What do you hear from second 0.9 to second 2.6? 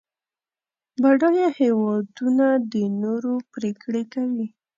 بډایه هېوادونه